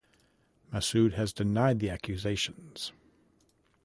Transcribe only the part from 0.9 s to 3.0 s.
has denied the accusations.